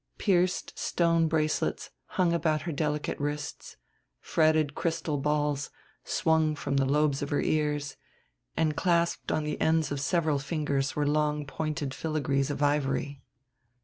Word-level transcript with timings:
Pierced 0.17 0.79
stone 0.79 1.27
bracelets 1.27 1.91
hung 2.17 2.33
about 2.33 2.63
her 2.63 2.71
delicate 2.71 3.19
wrists, 3.19 3.77
fretted 4.19 4.73
crystal 4.73 5.19
balls 5.19 5.69
swung 6.03 6.55
from 6.55 6.77
the 6.77 6.87
lobes 6.87 7.21
of 7.21 7.29
her 7.29 7.41
ears; 7.43 7.97
and 8.57 8.75
clasped 8.75 9.31
on 9.31 9.43
the 9.43 9.61
ends 9.61 9.91
of 9.91 10.01
several 10.01 10.39
fingers 10.39 10.95
were 10.95 11.05
long 11.07 11.45
pointed 11.45 11.91
filagrees 11.93 12.49
of 12.49 12.63
ivory. 12.63 13.21